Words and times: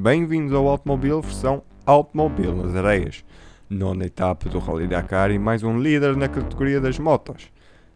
bem-vindos 0.00 0.54
ao 0.54 0.66
Automóvel 0.66 1.20
versão 1.20 1.62
Automóvel 1.84 2.56
nas 2.56 2.74
Areias. 2.74 3.22
Nona 3.68 4.06
etapa 4.06 4.48
do 4.48 4.58
Rally 4.58 4.88
Dakar 4.88 5.30
e 5.30 5.38
mais 5.38 5.62
um 5.62 5.78
líder 5.78 6.16
na 6.16 6.26
categoria 6.26 6.80
das 6.80 6.98
motos. 6.98 7.52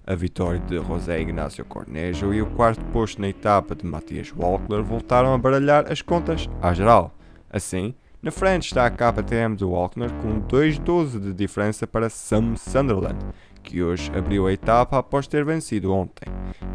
A 0.06 0.14
vitória 0.14 0.60
de 0.60 0.76
José 0.76 1.22
Ignacio 1.22 1.64
Cornejo 1.64 2.34
e 2.34 2.42
o 2.42 2.46
quarto 2.50 2.84
posto 2.92 3.22
na 3.22 3.30
etapa 3.30 3.74
de 3.74 3.86
Matias 3.86 4.30
Walkler 4.36 4.82
voltaram 4.82 5.32
a 5.32 5.38
baralhar 5.38 5.90
as 5.90 6.02
contas 6.02 6.46
à 6.60 6.74
geral. 6.74 7.16
Assim, 7.48 7.94
na 8.22 8.30
frente 8.30 8.66
está 8.66 8.84
a 8.84 8.90
KTM 8.90 9.56
de 9.56 9.64
Walkner 9.64 10.12
com 10.20 10.42
2.12 10.42 11.18
de 11.18 11.32
diferença 11.32 11.86
para 11.86 12.10
Sam 12.10 12.54
Sunderland, 12.54 13.24
que 13.62 13.82
hoje 13.82 14.12
abriu 14.14 14.46
a 14.46 14.52
etapa 14.52 14.98
após 14.98 15.26
ter 15.26 15.42
vencido 15.42 15.90
ontem. 15.90 16.26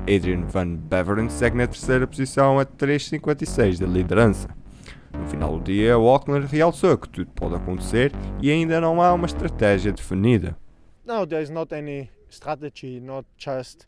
Adrian 0.02 0.48
Van 0.48 0.76
Beveren 0.76 1.30
segue 1.30 1.56
na 1.56 1.68
terceira 1.68 2.08
posição 2.08 2.58
a 2.58 2.66
3.56 2.66 3.78
de 3.78 3.86
liderança. 3.86 4.59
No 5.14 5.28
final 5.28 5.58
do 5.58 5.64
dia, 5.64 5.98
Walkner 5.98 6.46
realçou 6.46 6.98
que 6.98 7.10
tudo 7.10 7.32
pode 7.32 7.56
acontecer 7.56 8.12
e 8.42 8.52
ainda 8.52 8.80
não 8.80 9.02
há 9.02 9.14
uma 9.14 9.26
estratégia 9.26 9.92
definida. 9.92 10.58
No, 11.06 11.26
there's 11.26 11.50
not 11.50 11.74
any 11.74 12.10
strategy, 12.30 13.00
not 13.00 13.26
just 13.38 13.88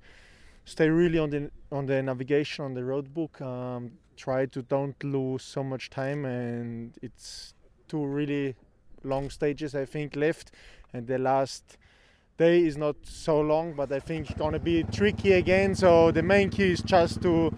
stay 0.66 0.90
really 0.90 1.20
on 1.20 1.30
the 1.30 1.52
on 1.72 1.86
the 1.86 2.02
navigation 2.02 2.66
on 2.66 2.74
the 2.74 2.84
road 2.84 3.10
book. 3.10 3.40
Um, 3.42 3.92
try 4.16 4.48
to 4.48 4.62
don't 4.62 4.96
lose 5.04 5.44
so 5.44 5.64
much 5.64 5.90
time, 5.90 6.26
and 6.26 6.94
it's 7.02 7.54
two 7.88 8.06
really 8.06 8.56
long 9.04 9.30
stages 9.30 9.76
I 9.76 9.86
think 9.86 10.16
left, 10.16 10.52
and 10.94 11.08
the 11.08 11.18
last 11.18 11.78
day 12.38 12.66
is 12.66 12.78
not 12.78 12.96
so 13.04 13.42
long, 13.42 13.74
but 13.74 13.92
I 13.92 14.00
think 14.00 14.30
it's 14.30 14.40
gonna 14.40 14.60
be 14.60 14.84
tricky 14.84 15.34
again. 15.34 15.76
So 15.76 16.12
the 16.12 16.24
main 16.24 16.50
key 16.50 16.72
is 16.72 16.82
just 16.82 17.22
to 17.22 17.52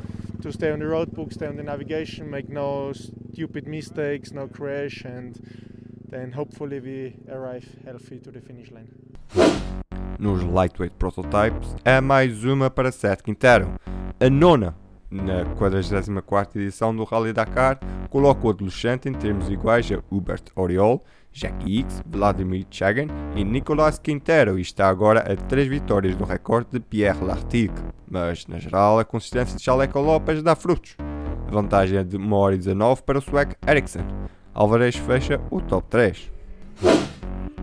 to 0.43 0.51
stay 0.51 0.71
on 0.71 0.79
the 0.79 0.85
road 0.85 1.09
book, 1.13 1.31
stay 1.31 1.47
on 1.47 1.55
the 1.55 1.63
navigation, 1.63 2.29
make 2.29 2.49
no 2.49 2.91
stupid 2.91 3.65
mistakes, 3.65 4.33
no 4.33 4.45
crash, 4.45 5.05
and 5.05 5.39
then 6.09 6.33
hopefully 6.33 6.81
we 6.81 7.15
arrive 7.31 7.65
healthy 7.85 8.19
to 8.19 8.29
the 8.29 8.41
finish 8.41 8.69
line. 8.69 8.89
Nos 10.19 10.43
Lightweight 10.43 10.95
Prototypes, 10.99 11.73
há 11.85 12.01
mais 12.01 12.43
uma 12.43 12.69
para 12.69 12.91
Seth 12.91 13.23
Quintero. 13.23 13.79
A 14.19 14.29
nona, 14.29 14.75
na 15.13 15.45
44 15.55 16.59
edição 16.59 16.95
do 16.95 17.03
Rally 17.03 17.31
Dakar, 17.31 17.79
coloca 18.09 18.47
o 18.47 18.49
adolescente 18.49 19.07
em 19.07 19.13
termos 19.13 19.47
iguais 19.49 19.89
a 19.91 19.99
Hubert 20.09 20.43
Oriol, 20.55 21.03
Jack 21.31 21.63
Hicks, 21.65 22.01
Vladimir 22.05 22.65
Chagan 22.69 23.07
e 23.35 23.43
Nicolas 23.43 23.99
Quintero 23.99 24.57
e 24.57 24.61
está 24.61 24.89
agora 24.89 25.19
a 25.21 25.35
3 25.35 25.67
vitórias 25.67 26.15
do 26.15 26.23
recorde 26.23 26.69
de 26.71 26.79
Pierre 26.79 27.23
Lartigue. 27.23 27.73
Mas, 28.09 28.47
na 28.47 28.57
geral, 28.57 28.99
a 28.99 29.05
consistência 29.05 29.55
de 29.57 29.63
Chaleco 29.63 29.99
Lopes 29.99 30.41
dá 30.41 30.55
frutos. 30.55 30.95
A 31.47 31.51
vantagem 31.51 31.99
é 31.99 32.03
de 32.03 32.17
1 32.17 32.33
hora 32.33 32.55
e 32.55 32.57
19 32.57 33.03
para 33.03 33.19
o 33.19 33.21
sueco 33.21 33.55
Ericsson. 33.67 34.05
Alvarez 34.53 34.95
fecha 34.95 35.39
o 35.49 35.61
top 35.61 35.87
3. 35.89 36.31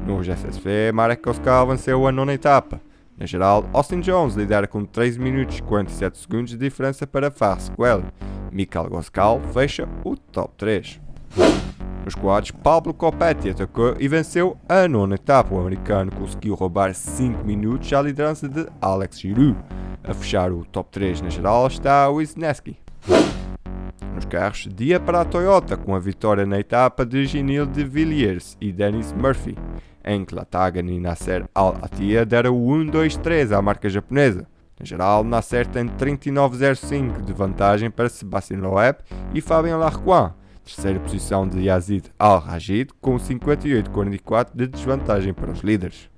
No 0.06 0.23
GSSV, 0.23 0.93
Marek 0.93 1.23
Koskal 1.23 1.67
venceu 1.69 2.06
a 2.06 2.12
nona 2.12 2.33
etapa. 2.33 2.81
Na 3.20 3.26
geral, 3.26 3.68
Austin 3.74 4.00
Jones 4.00 4.34
lidera 4.34 4.66
com 4.66 4.82
13 4.82 5.20
minutos 5.20 5.58
e 5.58 5.62
47 5.62 6.16
segundos 6.16 6.50
de 6.52 6.56
diferença 6.56 7.06
para 7.06 7.30
Farsequel. 7.30 8.02
Mikael 8.50 8.88
Goskal 8.88 9.42
fecha 9.52 9.86
o 10.02 10.16
top 10.16 10.54
3. 10.56 10.98
Nos 12.03 12.14
quadros, 12.14 12.50
Pablo 12.50 12.94
Copetti 12.94 13.50
atacou 13.50 13.94
e 14.00 14.09
venceu 14.09 14.56
a 14.66 14.88
nona 14.88 15.16
etapa. 15.16 15.54
O 15.54 15.60
americano 15.60 16.10
conseguiu 16.10 16.54
roubar 16.54 16.94
5 16.94 17.44
minutos 17.44 17.92
à 17.92 18.00
liderança 18.00 18.48
de 18.48 18.66
Alex 18.80 19.20
Giroux. 19.20 19.54
A 20.03 20.14
fechar 20.14 20.50
o 20.50 20.64
top 20.64 20.88
3 20.91 21.20
na 21.20 21.28
geral 21.28 21.66
está 21.66 22.09
Wisniewski. 22.09 22.78
Nos 24.14 24.25
carros, 24.25 24.66
dia 24.75 24.98
para 24.98 25.20
a 25.20 25.25
Toyota, 25.26 25.76
com 25.76 25.94
a 25.94 25.98
vitória 25.98 26.47
na 26.47 26.59
etapa 26.59 27.04
de 27.04 27.26
Ginil 27.26 27.66
de 27.66 27.84
Villiers 27.84 28.56
e 28.59 28.72
Dennis 28.72 29.12
Murphy. 29.12 29.56
Em 30.05 30.25
que 30.25 30.34
Latagan 30.34 30.87
e 30.91 30.99
Nasser 30.99 31.44
Al-Attiyah 31.55 32.25
deram 32.25 32.56
o 32.56 32.69
1-2-3 32.71 33.56
à 33.56 33.61
marca 33.61 33.88
japonesa. 33.88 34.47
Na 34.78 34.87
geral, 34.87 35.22
Nasser 35.22 35.66
tem 35.66 35.87
39,05 35.87 37.22
de 37.22 37.33
vantagem 37.33 37.91
para 37.91 38.09
Sebastian 38.09 38.60
Loeb 38.60 38.99
e 39.34 39.41
Fabien 39.41 39.77
Larcoin. 39.77 40.31
Terceira 40.65 41.00
posição 41.00 41.47
de 41.47 41.65
Yazid 41.65 42.10
Al-Rajid 42.19 42.91
com 43.00 43.16
58,44 43.16 44.49
de 44.55 44.66
desvantagem 44.66 45.34
para 45.34 45.50
os 45.50 45.60
líderes. 45.60 46.09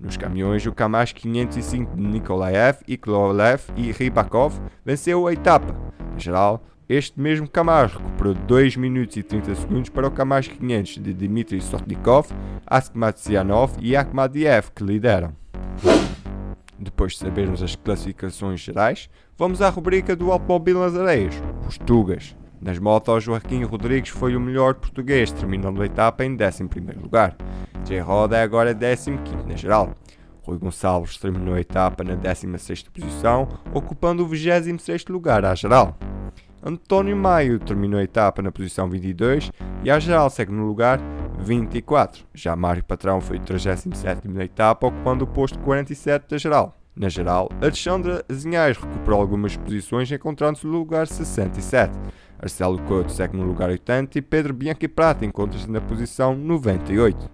Nos 0.00 0.16
caminhões, 0.16 0.66
o 0.66 0.72
Kamash 0.72 1.12
505 1.12 1.96
de 1.96 2.02
Nikolaev, 2.02 2.78
Iklolev 2.88 3.62
e 3.76 3.92
Rybakov 3.92 4.60
venceu 4.84 5.26
a 5.26 5.32
etapa. 5.32 5.76
Na 6.12 6.18
geral, 6.18 6.64
este 6.92 7.18
mesmo 7.18 7.48
Kamash 7.48 7.94
recuperou 7.94 8.34
2 8.34 8.76
minutos 8.76 9.16
e 9.16 9.22
30 9.22 9.54
segundos 9.54 9.88
para 9.88 10.06
o 10.06 10.10
Kamash 10.10 10.48
500 10.48 10.98
de 10.98 11.14
Dmitry 11.14 11.60
Sotnikov, 11.60 12.28
Askmatsianov 12.66 13.72
e 13.80 13.96
Akhmadiev, 13.96 14.70
que 14.74 14.84
lideram. 14.84 15.32
Depois 16.78 17.12
de 17.12 17.20
sabermos 17.20 17.62
as 17.62 17.74
classificações 17.76 18.60
gerais, 18.60 19.08
vamos 19.38 19.62
à 19.62 19.70
rubrica 19.70 20.14
do 20.14 20.30
automóvel 20.30 20.80
nas 20.80 20.94
areias, 20.94 21.34
os 21.66 21.78
Tugas. 21.78 22.36
Nas 22.60 22.78
motos, 22.78 23.24
Joaquim 23.24 23.64
Rodrigues 23.64 24.10
foi 24.10 24.36
o 24.36 24.40
melhor 24.40 24.74
português, 24.74 25.32
terminando 25.32 25.80
a 25.80 25.86
etapa 25.86 26.24
em 26.24 26.36
11 26.36 26.64
lugar. 27.00 27.36
J. 27.84 28.00
Roda 28.00 28.36
é 28.36 28.42
agora 28.42 28.74
15 28.74 29.18
na 29.48 29.56
geral. 29.56 29.94
Rui 30.42 30.58
Gonçalves 30.58 31.16
terminou 31.16 31.54
a 31.54 31.60
etapa 31.60 32.04
na 32.04 32.14
16 32.14 32.82
posição, 32.84 33.48
ocupando 33.72 34.24
o 34.24 34.26
26 34.26 35.06
lugar 35.06 35.44
à 35.44 35.54
geral. 35.54 35.96
António 36.64 37.16
Maio 37.16 37.58
terminou 37.58 37.98
a 37.98 38.04
etapa 38.04 38.40
na 38.40 38.52
posição 38.52 38.88
22 38.88 39.50
e 39.82 39.90
a 39.90 39.98
geral 39.98 40.30
segue 40.30 40.52
no 40.52 40.64
lugar 40.64 41.00
24. 41.40 42.24
Já 42.32 42.54
Mário 42.54 42.84
Patrão 42.84 43.20
foi 43.20 43.40
37 43.40 44.28
na 44.28 44.44
etapa, 44.44 44.86
ocupando 44.86 45.24
o 45.24 45.26
posto 45.26 45.58
47 45.58 46.30
da 46.30 46.38
geral. 46.38 46.78
Na 46.94 47.08
geral, 47.08 47.50
Alexandra 47.60 48.24
Zinhais 48.32 48.76
recuperou 48.76 49.20
algumas 49.20 49.56
posições, 49.56 50.12
encontrando-se 50.12 50.64
no 50.64 50.74
lugar 50.74 51.08
67. 51.08 51.98
Marcelo 52.40 52.80
Couto 52.82 53.10
segue 53.10 53.36
no 53.36 53.44
lugar 53.44 53.68
80 53.68 54.18
e 54.18 54.22
Pedro 54.22 54.54
Bianchi 54.54 54.86
Prata 54.86 55.24
encontra-se 55.24 55.68
na 55.68 55.80
posição 55.80 56.36
98. 56.36 57.28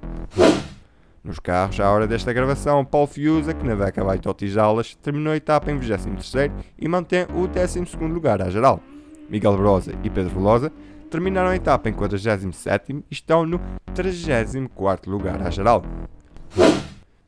Nos 1.23 1.39
carros, 1.39 1.79
à 1.81 1.91
hora 1.91 2.07
desta 2.07 2.33
gravação, 2.33 2.83
Paulo 2.83 3.07
Fiuza, 3.07 3.53
que 3.53 3.67
navega 3.67 4.03
vai 4.03 4.19
Tijalas, 4.19 4.95
terminou 4.95 5.35
a 5.35 5.37
etapa 5.37 5.71
em 5.71 5.77
23 5.77 6.51
e 6.79 6.89
mantém 6.89 7.27
o 7.35 7.47
12 7.47 7.81
lugar 8.07 8.41
à 8.41 8.49
geral. 8.49 8.81
Miguel 9.29 9.57
Brosa 9.57 9.93
e 10.03 10.11
Pedro 10.11 10.35
Velosa 10.35 10.73
terminaram 11.11 11.51
a 11.51 11.57
etapa 11.57 11.89
em 11.89 11.93
47 11.93 12.93
e 12.93 13.05
estão 13.11 13.45
no 13.47 13.61
34 13.95 15.11
lugar 15.11 15.41
à 15.43 15.51
geral. 15.51 15.83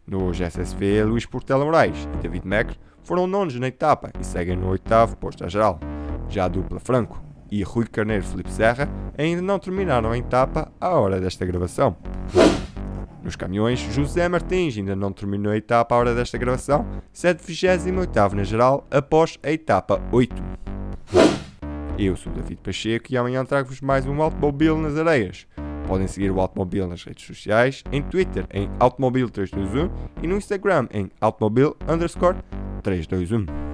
No 0.07 0.33
GSSV, 0.33 1.05
Luís 1.05 1.25
Portela 1.25 1.65
Moraes 1.65 2.09
e 2.15 2.17
David 2.19 2.47
Mecre 2.47 2.79
foram 3.03 3.27
nonos 3.27 3.55
na 3.57 3.69
etapa 3.69 4.11
e 4.21 4.25
seguem 4.25 4.57
no 4.57 4.69
oitavo 4.69 5.17
posto 5.17 5.45
à 5.45 5.49
geral. 5.49 5.79
Já 6.29 6.45
a 6.45 6.49
dupla 6.49 6.81
Franco 6.81 7.23
e 7.51 7.63
Rui 7.63 7.87
Carneiro 7.87 8.25
Felipe 8.25 8.51
Serra 8.51 8.89
ainda 9.17 9.43
não 9.43 9.59
terminaram 9.59 10.11
a 10.11 10.19
etapa 10.19 10.71
à 10.81 10.91
hora 10.91 11.21
desta 11.21 11.45
gravação. 11.45 11.97
Nos 13.23 13.37
caminhões, 13.37 13.79
José 13.79 14.29
Martins 14.29 14.77
ainda 14.79 14.97
não 14.97 15.13
terminou 15.13 15.53
a 15.53 15.57
etapa 15.57 15.95
à 15.95 15.99
hora 15.99 16.15
desta 16.15 16.39
gravação, 16.39 16.87
78 17.13 18.35
na 18.35 18.45
geral, 18.45 18.87
após 18.91 19.39
a 19.43 19.53
etapa 19.53 20.01
8. 20.11 20.70
Eu 22.03 22.17
sou 22.17 22.33
o 22.33 22.35
David 22.35 22.59
Pacheco 22.63 23.13
e 23.13 23.17
amanhã 23.19 23.45
trago-vos 23.45 23.83
mais 23.83 24.07
um 24.07 24.23
Automóvel 24.23 24.79
nas 24.79 24.97
Areias. 24.97 25.47
Podem 25.87 26.07
seguir 26.07 26.31
o 26.31 26.41
Automóvel 26.41 26.89
nas 26.89 27.05
redes 27.05 27.27
sociais, 27.27 27.85
em 27.93 28.03
Twitter 28.03 28.47
em 28.55 28.71
Automóvel321 28.79 29.91
e 30.23 30.27
no 30.27 30.37
Instagram 30.39 30.89
em 30.93 31.11
Automóvel 31.21 31.77
321. 32.83 33.70